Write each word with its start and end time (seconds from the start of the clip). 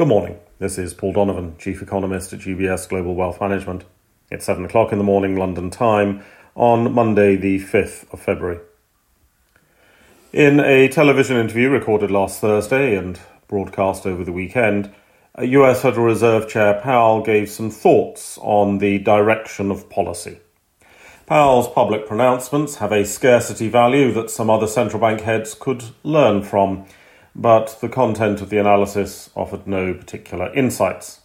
Good 0.00 0.08
morning. 0.08 0.38
This 0.58 0.78
is 0.78 0.94
Paul 0.94 1.12
Donovan, 1.12 1.56
Chief 1.58 1.82
Economist 1.82 2.32
at 2.32 2.40
UBS 2.40 2.88
Global 2.88 3.14
Wealth 3.14 3.38
Management. 3.38 3.84
It's 4.30 4.46
7 4.46 4.64
o'clock 4.64 4.92
in 4.92 4.98
the 4.98 5.04
morning, 5.04 5.36
London 5.36 5.68
time, 5.68 6.24
on 6.54 6.94
Monday, 6.94 7.36
the 7.36 7.58
5th 7.58 8.10
of 8.10 8.18
February. 8.18 8.60
In 10.32 10.58
a 10.58 10.88
television 10.88 11.36
interview 11.36 11.68
recorded 11.68 12.10
last 12.10 12.40
Thursday 12.40 12.96
and 12.96 13.20
broadcast 13.46 14.06
over 14.06 14.24
the 14.24 14.32
weekend, 14.32 14.90
US 15.38 15.82
Federal 15.82 16.06
Reserve 16.06 16.48
Chair 16.48 16.80
Powell 16.82 17.20
gave 17.22 17.50
some 17.50 17.68
thoughts 17.70 18.38
on 18.40 18.78
the 18.78 19.00
direction 19.00 19.70
of 19.70 19.90
policy. 19.90 20.38
Powell's 21.26 21.68
public 21.68 22.06
pronouncements 22.06 22.76
have 22.76 22.90
a 22.90 23.04
scarcity 23.04 23.68
value 23.68 24.12
that 24.14 24.30
some 24.30 24.48
other 24.48 24.66
central 24.66 24.98
bank 24.98 25.20
heads 25.20 25.52
could 25.52 25.84
learn 26.02 26.42
from, 26.42 26.86
but 27.40 27.78
the 27.80 27.88
content 27.88 28.42
of 28.42 28.50
the 28.50 28.58
analysis 28.58 29.30
offered 29.34 29.66
no 29.66 29.94
particular 29.94 30.52
insights. 30.52 31.20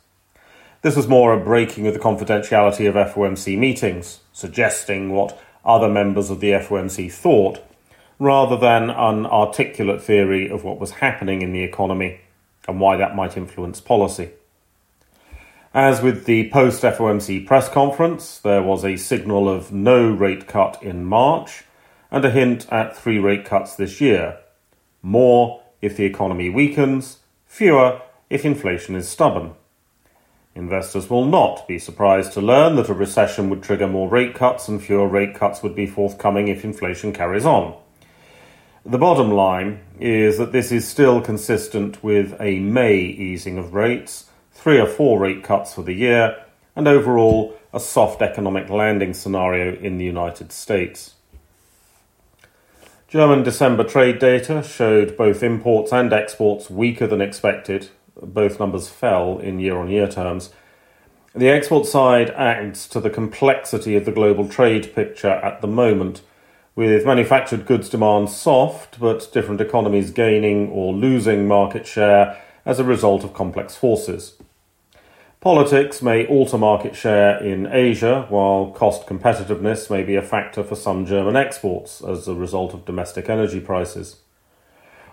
This 0.81 0.95
was 0.95 1.09
more 1.09 1.33
a 1.33 1.43
breaking 1.43 1.87
of 1.87 1.93
the 1.93 1.99
confidentiality 1.99 2.87
of 2.87 2.95
FOMC 2.95 3.57
meetings, 3.57 4.21
suggesting 4.31 5.11
what 5.11 5.37
other 5.65 5.89
members 5.89 6.29
of 6.29 6.39
the 6.39 6.51
FOMC 6.51 7.11
thought, 7.11 7.59
rather 8.17 8.55
than 8.55 8.89
an 8.89 9.25
articulate 9.25 10.01
theory 10.01 10.49
of 10.49 10.63
what 10.63 10.79
was 10.79 10.91
happening 10.91 11.41
in 11.41 11.51
the 11.51 11.63
economy 11.63 12.21
and 12.65 12.79
why 12.79 12.95
that 12.95 13.15
might 13.15 13.35
influence 13.35 13.81
policy. 13.81 14.29
As 15.73 16.01
with 16.01 16.23
the 16.23 16.49
post 16.51 16.83
FOMC 16.83 17.45
press 17.45 17.67
conference, 17.67 18.39
there 18.39 18.63
was 18.63 18.85
a 18.85 18.95
signal 18.95 19.49
of 19.49 19.73
no 19.73 20.09
rate 20.09 20.47
cut 20.47 20.81
in 20.81 21.03
March 21.03 21.65
and 22.09 22.23
a 22.23 22.31
hint 22.31 22.71
at 22.71 22.95
three 22.95 23.19
rate 23.19 23.43
cuts 23.43 23.75
this 23.75 23.99
year. 23.99 24.37
More 25.01 25.61
if 25.81 25.95
the 25.97 26.05
economy 26.05 26.49
weakens, 26.49 27.19
fewer 27.45 28.01
if 28.29 28.45
inflation 28.45 28.95
is 28.95 29.07
stubborn. 29.07 29.53
Investors 30.55 31.09
will 31.09 31.25
not 31.25 31.67
be 31.67 31.77
surprised 31.77 32.31
to 32.33 32.41
learn 32.41 32.75
that 32.77 32.89
a 32.89 32.93
recession 32.93 33.49
would 33.49 33.61
trigger 33.61 33.87
more 33.87 34.09
rate 34.09 34.33
cuts 34.33 34.67
and 34.67 34.81
fewer 34.81 35.07
rate 35.07 35.35
cuts 35.35 35.61
would 35.61 35.75
be 35.75 35.85
forthcoming 35.85 36.47
if 36.47 36.63
inflation 36.63 37.11
carries 37.11 37.45
on. 37.45 37.75
The 38.85 38.97
bottom 38.97 39.31
line 39.31 39.81
is 39.99 40.37
that 40.37 40.51
this 40.51 40.71
is 40.71 40.87
still 40.87 41.19
consistent 41.19 42.03
with 42.03 42.39
a 42.39 42.59
May 42.59 42.97
easing 42.97 43.57
of 43.57 43.73
rates 43.73 44.29
three 44.55 44.79
or 44.79 44.87
four 44.87 45.19
rate 45.19 45.43
cuts 45.43 45.73
for 45.75 45.83
the 45.83 45.93
year, 45.93 46.43
and 46.75 46.87
overall 46.87 47.55
a 47.71 47.79
soft 47.79 48.21
economic 48.21 48.69
landing 48.69 49.13
scenario 49.13 49.75
in 49.75 49.97
the 49.97 50.05
United 50.05 50.51
States. 50.51 51.13
German 53.07 53.43
December 53.43 53.83
trade 53.83 54.17
data 54.17 54.63
showed 54.63 55.15
both 55.15 55.43
imports 55.43 55.93
and 55.93 56.11
exports 56.11 56.71
weaker 56.71 57.05
than 57.05 57.21
expected. 57.21 57.89
Both 58.19 58.59
numbers 58.59 58.89
fell 58.89 59.37
in 59.37 59.59
year 59.59 59.77
on 59.77 59.89
year 59.89 60.07
terms. 60.07 60.49
The 61.35 61.49
export 61.49 61.85
side 61.85 62.31
adds 62.31 62.87
to 62.87 62.99
the 62.99 63.11
complexity 63.11 63.95
of 63.95 64.05
the 64.05 64.11
global 64.11 64.49
trade 64.49 64.95
picture 64.95 65.29
at 65.29 65.61
the 65.61 65.67
moment, 65.67 66.23
with 66.75 67.05
manufactured 67.05 67.67
goods 67.67 67.89
demand 67.89 68.31
soft, 68.31 68.99
but 68.99 69.31
different 69.31 69.61
economies 69.61 70.09
gaining 70.09 70.69
or 70.69 70.91
losing 70.91 71.47
market 71.47 71.85
share 71.85 72.41
as 72.65 72.79
a 72.79 72.83
result 72.83 73.23
of 73.23 73.35
complex 73.35 73.75
forces. 73.75 74.33
Politics 75.41 76.01
may 76.01 76.25
alter 76.25 76.57
market 76.57 76.95
share 76.95 77.37
in 77.37 77.67
Asia, 77.67 78.25
while 78.29 78.71
cost 78.71 79.05
competitiveness 79.05 79.91
may 79.91 80.01
be 80.01 80.15
a 80.15 80.21
factor 80.21 80.63
for 80.63 80.75
some 80.75 81.05
German 81.05 81.35
exports 81.35 82.01
as 82.03 82.27
a 82.27 82.33
result 82.33 82.73
of 82.73 82.85
domestic 82.85 83.29
energy 83.29 83.59
prices. 83.59 84.21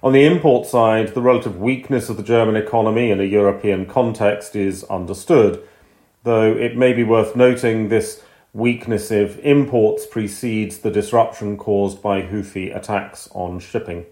On 0.03 0.13
the 0.13 0.25
import 0.25 0.67
side, 0.67 1.09
the 1.09 1.21
relative 1.21 1.61
weakness 1.61 2.09
of 2.09 2.17
the 2.17 2.23
German 2.23 2.57
economy 2.57 3.11
in 3.11 3.21
a 3.21 3.25
European 3.25 3.87
context 3.87 4.57
is 4.57 4.85
understood, 4.85 5.63
though 6.25 6.53
it 6.57 6.77
may 6.77 6.93
be 6.93 7.05
worth 7.05 7.37
noting 7.37 7.89
this 7.89 8.23
weakness 8.53 9.11
of 9.11 9.39
imports 9.41 10.07
precedes 10.07 10.79
the 10.79 10.91
disruption 10.91 11.57
caused 11.57 12.03
by 12.03 12.23
Houthi 12.23 12.75
attacks 12.75 13.29
on 13.33 13.61
shipping. 13.61 14.07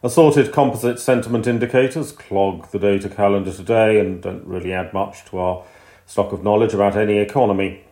Assorted 0.00 0.52
composite 0.52 1.00
sentiment 1.00 1.48
indicators 1.48 2.12
clog 2.12 2.70
the 2.70 2.78
data 2.78 3.08
calendar 3.08 3.52
today 3.52 3.98
and 3.98 4.22
don't 4.22 4.46
really 4.46 4.72
add 4.72 4.94
much 4.94 5.24
to 5.24 5.38
our 5.38 5.64
stock 6.06 6.30
of 6.30 6.44
knowledge 6.44 6.72
about 6.72 6.96
any 6.96 7.18
economy. 7.18 7.82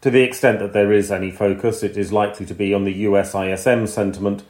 To 0.00 0.10
the 0.10 0.22
extent 0.22 0.60
that 0.60 0.72
there 0.72 0.90
is 0.90 1.10
any 1.10 1.30
focus, 1.30 1.82
it 1.82 1.98
is 1.98 2.14
likely 2.14 2.46
to 2.46 2.54
be 2.54 2.72
on 2.72 2.84
the 2.84 2.94
US 3.08 3.34
ISM 3.34 3.86
sentiment, 3.88 4.42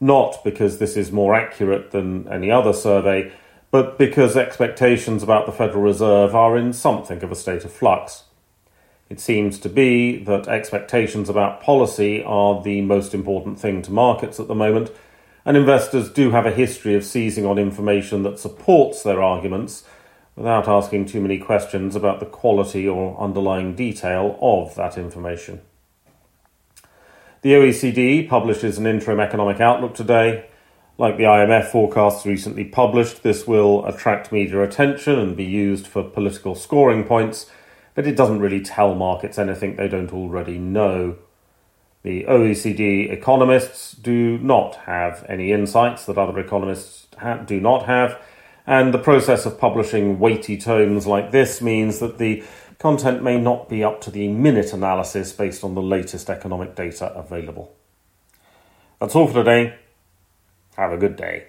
not 0.00 0.44
because 0.44 0.76
this 0.76 0.98
is 0.98 1.10
more 1.10 1.34
accurate 1.34 1.92
than 1.92 2.28
any 2.28 2.50
other 2.50 2.74
survey, 2.74 3.32
but 3.70 3.96
because 3.96 4.36
expectations 4.36 5.22
about 5.22 5.46
the 5.46 5.52
Federal 5.52 5.82
Reserve 5.82 6.34
are 6.34 6.58
in 6.58 6.74
something 6.74 7.22
of 7.22 7.32
a 7.32 7.36
state 7.36 7.64
of 7.64 7.72
flux. 7.72 8.24
It 9.08 9.18
seems 9.18 9.58
to 9.60 9.70
be 9.70 10.22
that 10.24 10.46
expectations 10.46 11.30
about 11.30 11.62
policy 11.62 12.22
are 12.22 12.62
the 12.62 12.82
most 12.82 13.14
important 13.14 13.58
thing 13.58 13.80
to 13.80 13.90
markets 13.90 14.38
at 14.38 14.46
the 14.46 14.54
moment 14.54 14.90
and 15.44 15.56
investors 15.56 16.10
do 16.10 16.30
have 16.30 16.46
a 16.46 16.52
history 16.52 16.94
of 16.94 17.04
seizing 17.04 17.46
on 17.46 17.58
information 17.58 18.22
that 18.22 18.38
supports 18.38 19.02
their 19.02 19.22
arguments 19.22 19.84
without 20.36 20.68
asking 20.68 21.06
too 21.06 21.20
many 21.20 21.38
questions 21.38 21.96
about 21.96 22.20
the 22.20 22.26
quality 22.26 22.88
or 22.88 23.18
underlying 23.20 23.74
detail 23.74 24.38
of 24.40 24.74
that 24.74 24.96
information. 24.96 25.60
The 27.42 27.52
OECD 27.52 28.28
publishes 28.28 28.76
an 28.76 28.86
interim 28.86 29.20
economic 29.20 29.60
outlook 29.60 29.94
today. 29.94 30.46
Like 30.98 31.16
the 31.16 31.24
IMF 31.24 31.70
forecasts 31.70 32.26
recently 32.26 32.64
published, 32.64 33.22
this 33.22 33.46
will 33.46 33.86
attract 33.86 34.32
media 34.32 34.62
attention 34.62 35.18
and 35.18 35.34
be 35.34 35.44
used 35.44 35.86
for 35.86 36.02
political 36.02 36.54
scoring 36.54 37.04
points, 37.04 37.50
but 37.94 38.06
it 38.06 38.16
doesn't 38.16 38.40
really 38.40 38.60
tell 38.60 38.94
markets 38.94 39.38
anything 39.38 39.76
they 39.76 39.88
don't 39.88 40.12
already 40.12 40.58
know. 40.58 41.16
The 42.02 42.24
OECD 42.24 43.10
economists 43.10 43.92
do 43.92 44.38
not 44.38 44.76
have 44.86 45.24
any 45.28 45.52
insights 45.52 46.06
that 46.06 46.16
other 46.16 46.38
economists 46.38 47.08
ha- 47.18 47.38
do 47.38 47.60
not 47.60 47.86
have, 47.86 48.20
and 48.66 48.94
the 48.94 48.98
process 48.98 49.44
of 49.44 49.58
publishing 49.58 50.18
weighty 50.18 50.56
tomes 50.56 51.06
like 51.06 51.30
this 51.30 51.60
means 51.60 51.98
that 51.98 52.18
the 52.18 52.42
content 52.78 53.22
may 53.22 53.38
not 53.38 53.68
be 53.68 53.84
up 53.84 54.00
to 54.00 54.10
the 54.10 54.28
minute 54.28 54.72
analysis 54.72 55.32
based 55.32 55.62
on 55.62 55.74
the 55.74 55.82
latest 55.82 56.30
economic 56.30 56.74
data 56.74 57.12
available. 57.14 57.74
That's 58.98 59.14
all 59.14 59.26
for 59.26 59.34
today. 59.34 59.74
Have 60.76 60.92
a 60.92 60.96
good 60.96 61.16
day. 61.16 61.48